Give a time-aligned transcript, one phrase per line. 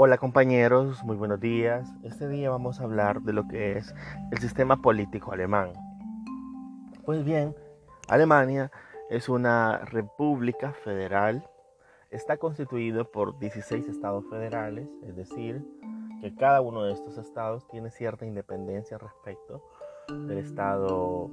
[0.00, 1.92] Hola compañeros, muy buenos días.
[2.04, 3.92] Este día vamos a hablar de lo que es
[4.30, 5.72] el sistema político alemán.
[7.04, 7.56] Pues bien,
[8.06, 8.70] Alemania
[9.10, 11.50] es una república federal.
[12.12, 15.66] Está constituido por 16 estados federales, es decir,
[16.20, 19.64] que cada uno de estos estados tiene cierta independencia respecto
[20.06, 21.28] del estado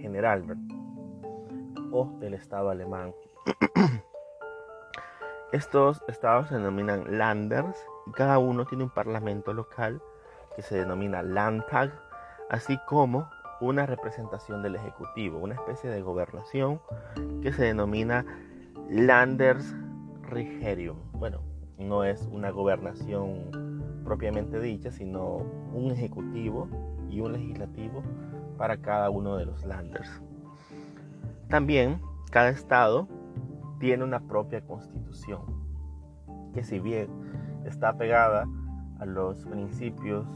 [0.00, 0.58] general
[1.92, 3.14] o del estado alemán.
[5.54, 10.02] Estos estados se denominan Landers y cada uno tiene un parlamento local
[10.56, 11.92] que se denomina Landtag,
[12.50, 13.30] así como
[13.60, 16.80] una representación del Ejecutivo, una especie de gobernación
[17.40, 18.26] que se denomina
[18.90, 20.98] Landesregierung.
[21.12, 21.38] Bueno,
[21.78, 25.36] no es una gobernación propiamente dicha, sino
[25.72, 26.66] un ejecutivo
[27.08, 28.02] y un legislativo
[28.58, 30.20] para cada uno de los Landers.
[31.48, 32.00] También
[32.32, 33.06] cada estado
[33.78, 35.42] tiene una propia constitución,
[36.52, 37.08] que si bien
[37.64, 38.46] está pegada
[38.98, 40.26] a los principios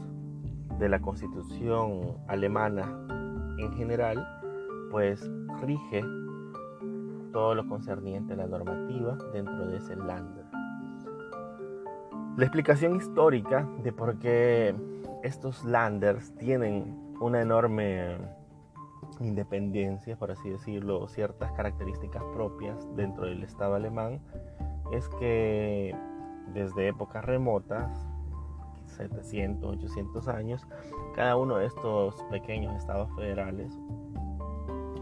[0.79, 3.05] de la constitución alemana
[3.57, 4.25] en general,
[4.91, 5.29] pues
[5.61, 6.03] rige
[7.31, 10.45] todo lo concerniente a la normativa dentro de ese Lander.
[12.37, 14.73] La explicación histórica de por qué
[15.23, 18.17] estos Landers tienen una enorme
[19.19, 24.21] independencia, por así decirlo, ciertas características propias dentro del Estado alemán,
[24.91, 25.95] es que
[26.53, 28.07] desde épocas remotas,
[28.85, 30.67] 700, 800 años,
[31.15, 33.71] cada uno de estos pequeños estados federales,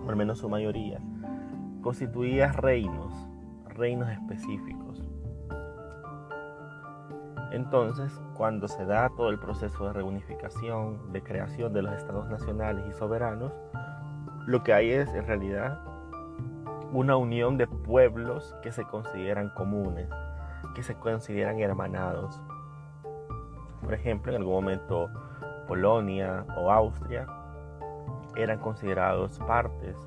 [0.05, 0.99] o al menos su mayoría,
[1.81, 3.13] constituía reinos,
[3.69, 4.86] reinos específicos.
[7.51, 12.85] Entonces, cuando se da todo el proceso de reunificación, de creación de los estados nacionales
[12.89, 13.51] y soberanos,
[14.45, 15.79] lo que hay es en realidad
[16.93, 20.09] una unión de pueblos que se consideran comunes,
[20.75, 22.41] que se consideran hermanados.
[23.81, 25.09] Por ejemplo, en algún momento
[25.67, 27.27] Polonia o Austria
[28.35, 29.97] eran considerados partes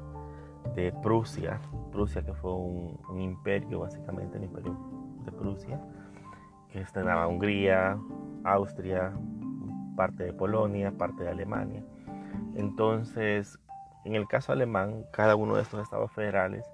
[0.74, 1.60] de Prusia,
[1.92, 4.76] Prusia que fue un, imperio, básicamente el imperio
[5.24, 5.80] de Prusia,
[6.72, 7.98] que estrenaba Hungría,
[8.44, 9.12] Austria,
[9.96, 11.84] parte de Polonia, parte de Alemania.
[12.54, 13.58] Entonces,
[14.04, 16.64] en el caso alemán, cada uno de estos estados federales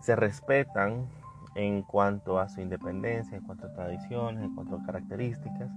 [0.00, 1.06] se respetan
[1.54, 5.70] en cuanto a su independencia, en cuanto a tradiciones, en cuanto a características,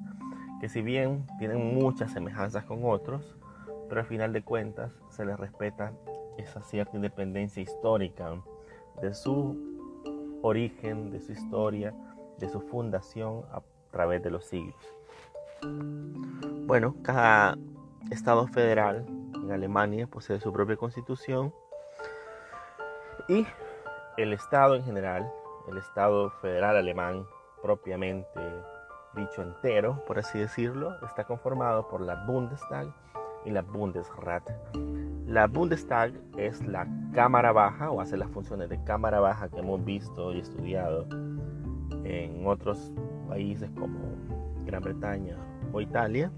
[0.60, 3.38] que si bien tienen muchas semejanzas con otros,
[3.88, 5.92] pero al final de cuentas se les respeta
[6.38, 8.32] esa cierta independencia histórica
[9.02, 9.56] de su
[10.42, 11.94] origen, de su historia,
[12.38, 13.62] de su fundación a
[13.92, 14.76] través de los siglos.
[15.62, 17.58] Bueno, cada
[18.12, 19.06] estado federal
[19.36, 21.54] en Alemania posee su propia constitución
[23.28, 23.46] y
[24.18, 25.32] el Estado en general,
[25.70, 27.26] el Estado federal alemán
[27.62, 28.40] propiamente
[29.16, 32.88] dicho entero, por así decirlo, está conformado por la Bundestag
[33.46, 34.44] y la Bundesrat.
[35.26, 39.84] La Bundestag es la Cámara Baja o hace las funciones de Cámara Baja que hemos
[39.84, 41.06] visto y estudiado
[42.08, 42.94] en otros
[43.28, 44.00] países como
[44.66, 45.38] Gran Bretaña
[45.74, 46.32] o Italia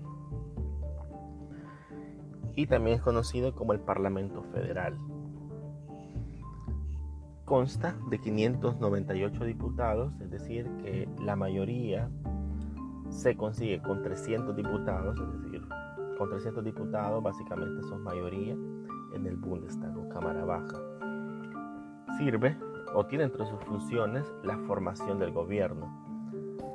[2.56, 4.98] y también es conocido como el Parlamento Federal.
[7.46, 12.10] Consta de 598 diputados, es decir, que la mayoría
[13.10, 15.68] se consigue con 300 diputados, es decir,
[16.18, 18.54] con 300 diputados básicamente son mayoría
[19.14, 20.78] en el Bundestag o Cámara Baja.
[22.18, 22.58] Sirve
[22.94, 25.88] o tiene entre sus funciones la formación del gobierno.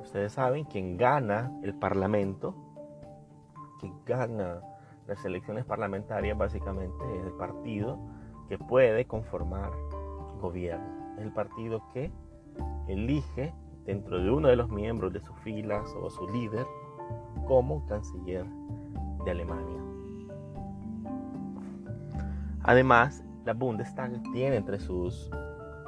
[0.02, 2.54] Ustedes saben, quien gana el Parlamento,
[3.80, 4.60] quien gana
[5.06, 7.98] las elecciones parlamentarias básicamente es el partido
[8.48, 9.70] que puede conformar
[10.40, 11.14] gobierno.
[11.16, 12.10] Es el partido que
[12.88, 13.52] elige
[13.84, 16.66] dentro de uno de los miembros de sus filas o su líder
[17.46, 18.46] como canciller
[19.24, 19.80] de Alemania.
[22.62, 25.30] Además, la Bundestag tiene entre sus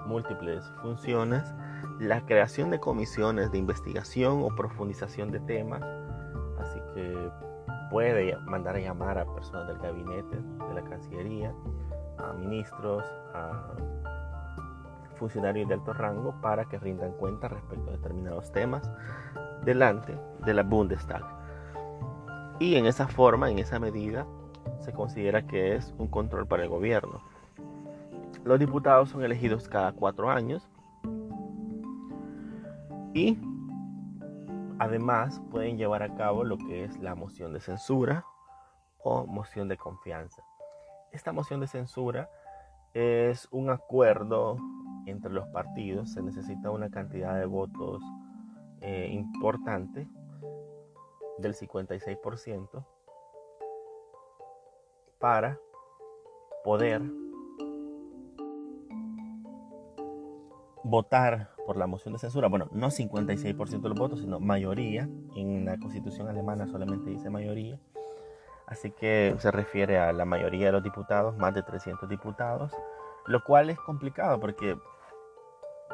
[0.06, 1.55] múltiples funciones
[1.99, 5.82] la creación de comisiones de investigación o profundización de temas,
[6.58, 7.31] así que
[7.91, 11.55] puede mandar a llamar a personas del gabinete de la Cancillería,
[12.19, 13.05] a ministros,
[13.35, 13.73] a
[15.17, 18.91] funcionarios de alto rango para que rindan cuenta respecto a determinados temas
[19.64, 21.23] delante de la Bundestag.
[22.58, 24.26] Y en esa forma, en esa medida,
[24.81, 27.23] se considera que es un control para el gobierno.
[28.46, 30.66] Los diputados son elegidos cada cuatro años
[33.12, 33.38] y
[34.78, 38.26] Además, pueden llevar a cabo lo que es la moción de censura
[39.02, 40.43] o moción de confianza.
[41.12, 42.28] Esta moción de censura
[42.93, 44.58] es un acuerdo
[45.06, 46.12] entre los partidos.
[46.12, 48.02] Se necesita una cantidad de votos
[48.82, 50.06] eh, importante
[51.38, 52.84] del 56%
[55.19, 55.58] para
[56.64, 57.00] poder
[60.87, 62.49] votar por la moción de censura.
[62.49, 65.09] Bueno, no 56% de los votos, sino mayoría.
[65.35, 67.79] En la constitución alemana solamente dice mayoría.
[68.67, 72.73] Así que se refiere a la mayoría de los diputados, más de 300 diputados,
[73.27, 74.77] lo cual es complicado porque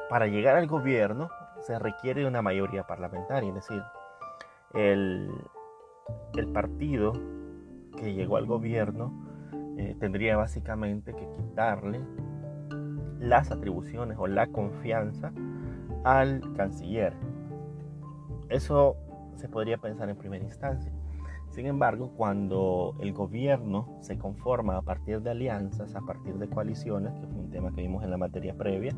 [0.08, 1.30] para llegar al gobierno
[1.60, 3.82] se requiere una mayoría parlamentaria, es decir,
[4.74, 5.30] el,
[6.34, 7.12] el partido
[7.96, 9.12] que llegó al gobierno
[9.78, 12.00] eh, tendría básicamente que quitarle
[13.22, 15.32] las atribuciones o la confianza
[16.04, 17.14] al canciller.
[18.48, 18.96] Eso
[19.36, 20.92] se podría pensar en primera instancia.
[21.48, 27.12] Sin embargo, cuando el gobierno se conforma a partir de alianzas, a partir de coaliciones,
[27.14, 28.94] que fue un tema que vimos en la materia previa,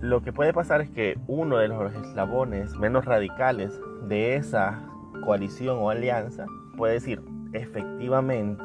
[0.00, 4.82] lo que puede pasar es que uno de los eslabones menos radicales de esa
[5.24, 6.46] coalición o alianza
[6.76, 8.64] puede decir, efectivamente,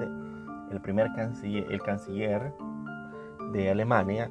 [0.72, 2.54] el primer canciller, el canciller
[3.51, 4.29] de Alemania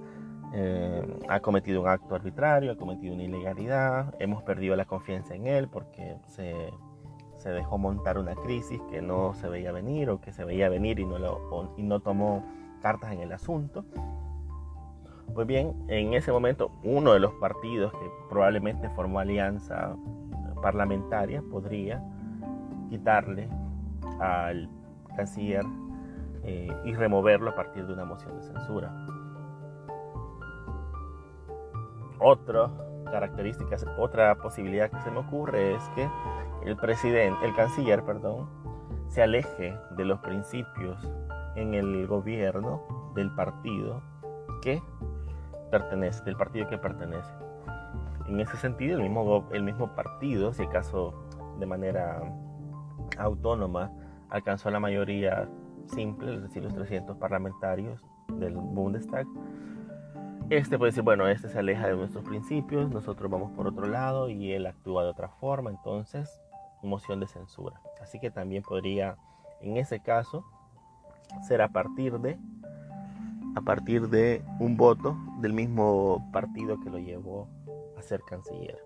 [0.52, 5.46] eh, ha cometido un acto arbitrario, ha cometido una ilegalidad, hemos perdido la confianza en
[5.46, 6.72] él porque se,
[7.36, 11.00] se, dejó montar una crisis que no se veía venir o que se veía venir
[11.00, 12.44] y no, lo, y no tomó
[12.80, 13.84] cartas en el asunto.
[15.34, 19.96] Pues bien, en ese momento uno de los partidos que probablemente formó alianza
[20.62, 22.02] parlamentaria podría
[22.88, 23.48] quitarle
[24.20, 24.70] al
[25.16, 25.64] canciller
[26.46, 28.93] eh, y removerlo a partir de una moción de censura.
[32.19, 32.70] Otra
[33.10, 36.08] característica, otra posibilidad que se me ocurre es que
[36.64, 38.48] el presidente, el canciller, perdón,
[39.08, 40.98] se aleje de los principios
[41.54, 42.82] en el gobierno
[43.14, 44.02] del partido
[44.62, 44.82] que
[45.70, 47.32] pertenece, del partido que pertenece.
[48.26, 51.14] En ese sentido, el mismo, el mismo partido, si acaso
[51.58, 52.20] de manera
[53.19, 53.90] autónoma,
[54.31, 55.49] alcanzó la mayoría
[55.88, 59.27] simple, es decir, los 300 parlamentarios del Bundestag,
[60.50, 64.29] este puede decir, bueno, este se aleja de nuestros principios, nosotros vamos por otro lado
[64.29, 66.41] y él actúa de otra forma, entonces,
[66.83, 67.81] moción de censura.
[68.00, 69.17] Así que también podría,
[69.61, 70.44] en ese caso,
[71.47, 72.38] ser a partir de
[73.56, 77.49] a partir de un voto del mismo partido que lo llevó
[77.97, 78.79] a ser canciller.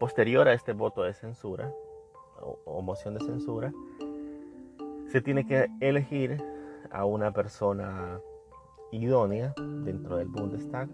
[0.00, 1.70] Posterior a este voto de censura
[2.40, 3.72] o, moción de censura,
[5.12, 6.42] se tiene que elegir
[6.90, 8.18] a una persona
[8.92, 9.52] idónea
[9.84, 10.88] dentro del Bundestag,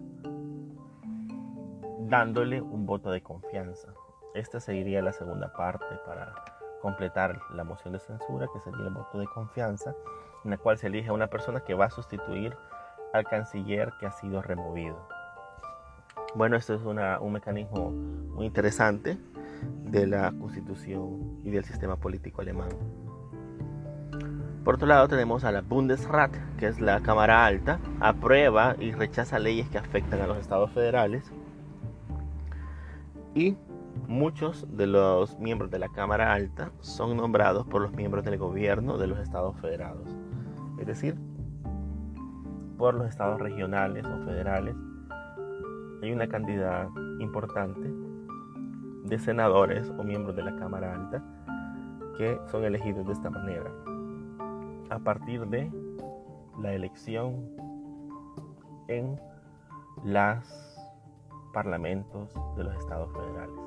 [2.01, 3.93] dándole un voto de confianza.
[4.35, 6.35] Esta seguiría la segunda parte para
[6.81, 9.95] completar la moción de censura, que sería el voto de confianza,
[10.43, 12.53] en la cual se elige a una persona que va a sustituir
[13.13, 15.07] al canciller que ha sido removido.
[16.35, 19.17] Bueno, esto es un mecanismo muy interesante
[19.85, 22.69] de la constitución y del sistema político alemán.
[24.69, 29.39] Por otro lado tenemos a la Bundesrat, que es la Cámara Alta, aprueba y rechaza
[29.39, 31.23] leyes que afectan a los estados federales.
[33.33, 33.57] Y
[34.07, 38.99] muchos de los miembros de la Cámara Alta son nombrados por los miembros del gobierno
[38.99, 40.07] de los estados federados.
[40.77, 41.15] Es decir,
[42.77, 44.75] por los estados regionales o federales
[46.03, 46.87] hay una cantidad
[47.19, 47.91] importante
[49.03, 51.23] de senadores o miembros de la Cámara Alta
[52.19, 53.71] que son elegidos de esta manera
[54.89, 55.71] a partir de
[56.59, 57.49] la elección
[58.87, 59.19] en
[60.03, 60.79] los
[61.53, 63.59] parlamentos de los estados federales.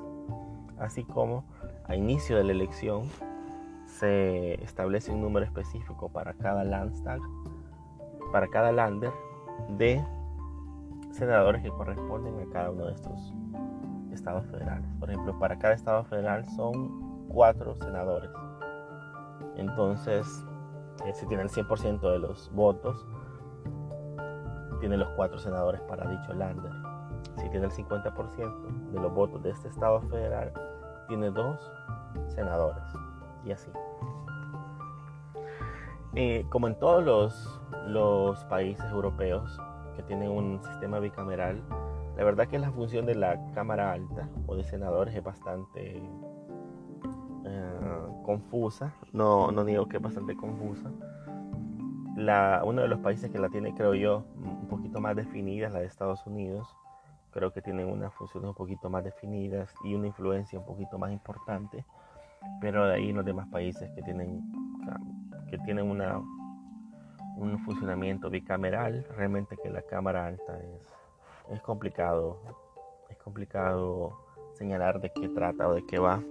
[0.79, 1.43] Así como
[1.85, 3.07] a inicio de la elección
[3.85, 7.19] se establece un número específico para cada Landtag,
[8.31, 9.11] para cada Lander
[9.77, 10.03] de
[11.11, 13.33] senadores que corresponden a cada uno de estos
[14.11, 14.87] estados federales.
[14.99, 18.31] Por ejemplo, para cada estado federal son cuatro senadores.
[19.55, 20.25] Entonces,
[21.13, 23.05] si tiene el 100% de los votos,
[24.79, 26.71] tiene los cuatro senadores para dicho lander.
[27.37, 30.51] Si tiene el 50% de los votos de este estado federal,
[31.07, 31.71] tiene dos
[32.27, 32.83] senadores.
[33.45, 33.71] Y así.
[36.49, 39.59] Como en todos los, los países europeos
[39.95, 41.61] que tienen un sistema bicameral,
[42.15, 46.01] la verdad que la función de la Cámara Alta o de senadores es bastante
[48.23, 48.93] confusa.
[49.11, 50.89] No, no digo que es bastante confusa.
[52.15, 55.73] La, uno de los países que la tiene, creo yo, un poquito más definida es
[55.73, 56.67] la de Estados Unidos.
[57.31, 61.11] Creo que tienen unas funciones un poquito más definidas y una influencia un poquito más
[61.11, 61.85] importante.
[62.61, 64.41] Pero de ahí los demás países que tienen,
[65.49, 66.19] que tienen una,
[67.37, 71.03] un funcionamiento bicameral, realmente que la Cámara Alta es
[71.51, 72.39] es complicado
[73.09, 74.17] es complicado
[74.53, 76.21] señalar de qué trata o de qué va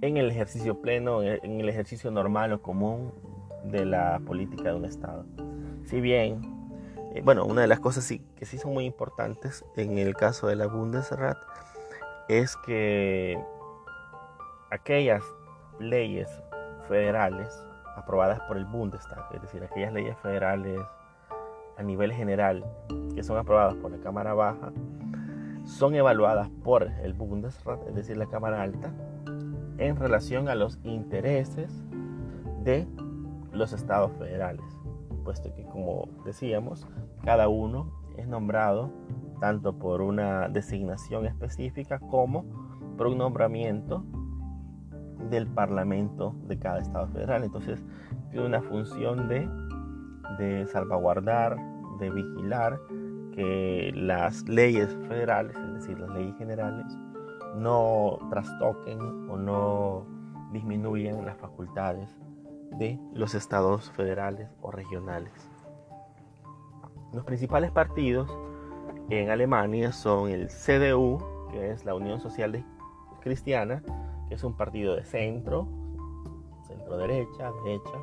[0.00, 3.12] en el ejercicio pleno, en el ejercicio normal o común
[3.64, 5.24] de la política de un Estado.
[5.84, 6.40] Si bien,
[7.14, 10.46] eh, bueno, una de las cosas sí, que sí son muy importantes en el caso
[10.46, 11.38] de la Bundesrat
[12.28, 13.42] es que
[14.70, 15.22] aquellas
[15.80, 16.28] leyes
[16.86, 17.48] federales
[17.96, 20.80] aprobadas por el Bundestag, es decir, aquellas leyes federales
[21.76, 22.64] a nivel general
[23.14, 24.72] que son aprobadas por la Cámara Baja,
[25.64, 28.92] son evaluadas por el Bundesrat, es decir, la Cámara Alta,
[29.78, 31.84] en relación a los intereses
[32.64, 32.86] de
[33.52, 34.64] los estados federales,
[35.24, 36.86] puesto que, como decíamos,
[37.24, 38.90] cada uno es nombrado
[39.40, 42.44] tanto por una designación específica como
[42.96, 44.04] por un nombramiento
[45.30, 47.44] del parlamento de cada estado federal.
[47.44, 47.84] Entonces,
[48.30, 49.48] tiene una función de,
[50.38, 51.56] de salvaguardar,
[52.00, 52.80] de vigilar
[53.32, 56.86] que las leyes federales, es decir, las leyes generales,
[57.54, 59.00] no trastoquen
[59.30, 60.06] o no
[60.52, 62.08] disminuyan las facultades
[62.72, 65.32] de los estados federales o regionales.
[67.12, 68.30] Los principales partidos
[69.10, 71.18] en Alemania son el CDU,
[71.50, 72.64] que es la Unión Social
[73.20, 73.82] Cristiana,
[74.28, 75.66] que es un partido de centro,
[76.66, 77.98] centro derecha, derecha,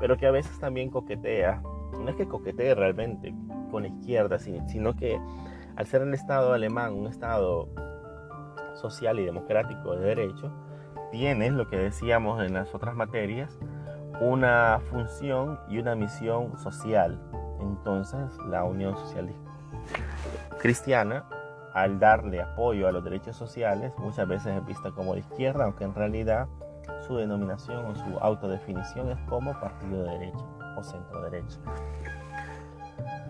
[0.00, 1.62] pero que a veces también coquetea,
[1.98, 3.34] no es que coquetee realmente
[3.70, 5.20] con la izquierda, sino que
[5.76, 7.68] al ser el Estado alemán un Estado
[8.90, 10.52] social y democrático de derecho,
[11.10, 13.58] tiene, lo que decíamos en las otras materias,
[14.20, 17.18] una función y una misión social.
[17.60, 19.30] Entonces, la Unión Social
[20.58, 21.24] Cristiana,
[21.72, 25.84] al darle apoyo a los derechos sociales, muchas veces es vista como de izquierda, aunque
[25.84, 26.46] en realidad
[27.06, 30.44] su denominación o su autodefinición es como partido de derecha
[30.76, 31.58] o centro derecha.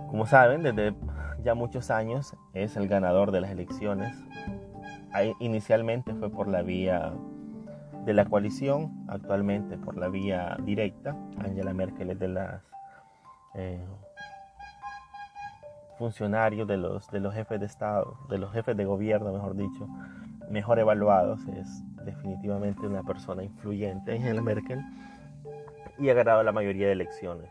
[0.09, 0.95] Como saben, desde
[1.43, 4.15] ya muchos años es el ganador de las elecciones
[5.39, 7.13] inicialmente fue por la vía
[8.05, 11.17] de la coalición, actualmente por la vía directa.
[11.39, 12.63] Angela Merkel es de las
[13.55, 13.85] eh,
[15.99, 19.89] funcionarios de los, de los jefes de Estado, de los jefes de gobierno, mejor dicho,
[20.51, 21.41] mejor evaluados.
[21.49, 24.81] Es definitivamente una persona influyente, Angela Merkel,
[25.99, 27.51] y ha ganado la mayoría de elecciones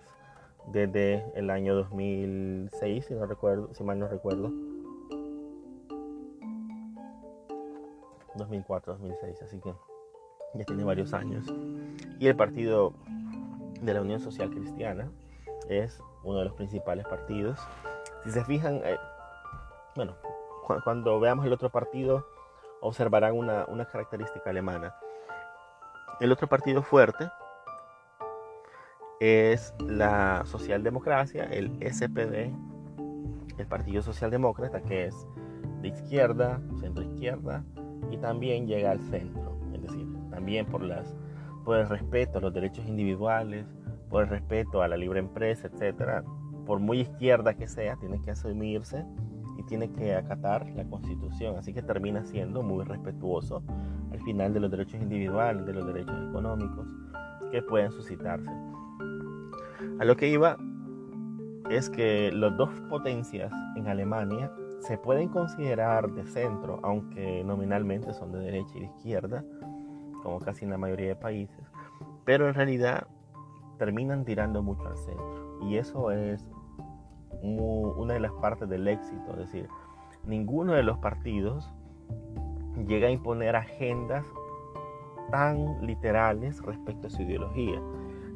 [0.71, 4.51] desde el año 2006, si no recuerdo, si mal no recuerdo
[8.35, 9.73] 2004-2006, así que
[10.53, 11.45] ya tiene varios años.
[12.19, 12.93] Y el partido
[13.81, 15.11] de la Unión Social Cristiana
[15.69, 17.59] es uno de los principales partidos.
[18.23, 18.97] Si se fijan, eh,
[19.95, 20.15] bueno,
[20.83, 22.25] cuando veamos el otro partido,
[22.81, 24.95] observarán una, una característica alemana.
[26.19, 27.29] El otro partido fuerte
[29.19, 32.53] es la socialdemocracia, el SPD,
[33.57, 35.27] el Partido Socialdemócrata, que es
[35.81, 37.63] de izquierda, centro izquierda,
[38.13, 41.15] y también llega al centro, es decir, también por, las,
[41.65, 43.65] por el respeto a los derechos individuales,
[44.09, 46.23] por el respeto a la libre empresa, etcétera,
[46.67, 49.03] por muy izquierda que sea, tiene que asumirse
[49.57, 53.63] y tiene que acatar la constitución, así que termina siendo muy respetuoso
[54.11, 56.87] al final de los derechos individuales, de los derechos económicos
[57.51, 58.51] que pueden suscitarse.
[59.99, 60.57] A lo que iba
[61.71, 64.51] es que las dos potencias en Alemania
[64.85, 69.43] se pueden considerar de centro, aunque nominalmente son de derecha y de izquierda,
[70.21, 71.63] como casi en la mayoría de países,
[72.25, 73.07] pero en realidad
[73.77, 75.59] terminan tirando mucho al centro.
[75.61, 76.45] Y eso es
[77.41, 79.67] una de las partes del éxito, es decir,
[80.25, 81.69] ninguno de los partidos
[82.85, 84.25] llega a imponer agendas
[85.31, 87.81] tan literales respecto a su ideología.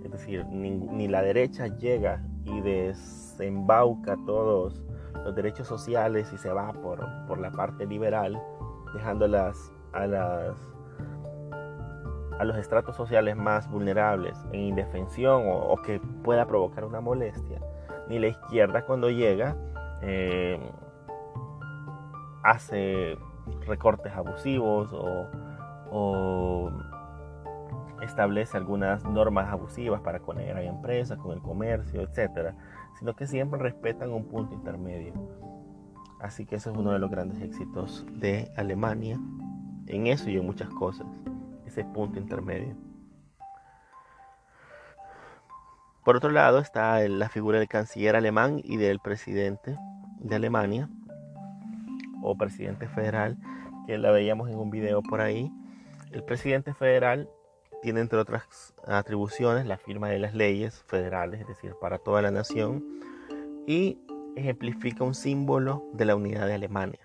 [0.04, 4.82] Es decir, ni, ni la derecha llega y desembauca todos
[5.24, 8.42] los derechos sociales y se va por, por la parte liberal,
[8.94, 10.58] dejándolas a las
[12.40, 17.60] a los estratos sociales más vulnerables en indefensión o, que pueda provocar una molestia,
[18.08, 19.56] ni la izquierda cuando llega
[20.04, 20.60] eh,
[22.44, 23.18] hace
[23.66, 25.26] recortes abusivos o,
[25.90, 26.72] o,
[28.04, 32.54] establece algunas normas abusivas para con la empresa, con el comercio, etc
[33.00, 35.14] sino que siempre respetan un punto intermedio.
[36.20, 39.20] Así que eso es uno de los grandes éxitos de Alemania,
[39.86, 41.08] en eso y en muchas cosas,
[41.66, 42.76] ese punto intermedio.
[46.04, 49.78] Por otro lado está la figura del canciller alemán y del presidente
[50.20, 50.90] de Alemania,
[52.24, 53.38] o presidente federal,
[53.86, 55.52] que la veíamos en un video por ahí.
[56.12, 57.30] El presidente federal
[57.82, 62.32] tiene entre otras atribuciones la firma de las leyes federales, es decir, para toda la
[62.32, 62.84] nación,
[63.66, 64.00] y
[64.36, 67.00] ejemplifica un símbolo de la unidad de Alemania.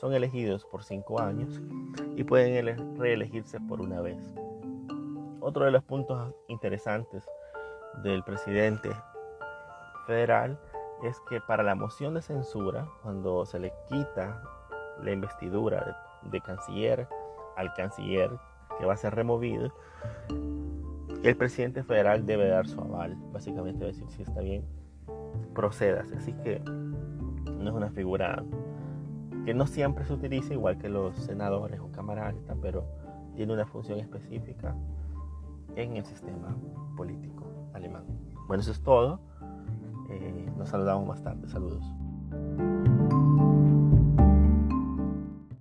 [0.00, 1.60] son elegidos por cinco años
[2.14, 4.18] y pueden reelegirse por una vez.
[5.40, 7.24] Otro de los puntos interesantes
[8.02, 8.90] del presidente
[10.06, 10.58] federal
[11.02, 14.42] es que para la moción de censura, cuando se le quita
[15.02, 17.08] la investidura de, canciller
[17.56, 18.30] al canciller
[18.78, 19.72] que va a ser removido,
[21.22, 24.64] el presidente federal debe dar su aval, básicamente decir si está bien,
[25.54, 26.10] procedas.
[26.12, 28.44] Así que no es una figura
[29.44, 32.84] que no siempre se utiliza igual que los senadores o cámara alta, pero
[33.34, 34.76] tiene una función específica
[35.76, 36.56] en el sistema
[36.96, 38.04] político alemán.
[38.46, 39.20] Bueno, eso es todo.
[40.10, 41.48] Eh, nos saludamos más tarde.
[41.48, 41.84] Saludos.